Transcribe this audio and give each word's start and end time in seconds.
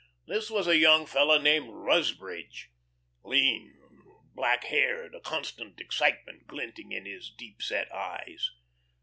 This 0.25 0.49
was 0.49 0.65
a 0.67 0.77
young 0.79 1.05
fellow 1.05 1.37
named 1.39 1.69
Rusbridge, 1.69 2.69
lean, 3.23 3.77
black 4.33 4.63
haired, 4.63 5.13
a 5.13 5.19
constant 5.21 5.79
excitement 5.79 6.47
glinting 6.47 6.91
in 6.91 7.05
his 7.05 7.29
deep 7.29 7.61
set 7.61 7.93
eyes. 7.93 8.49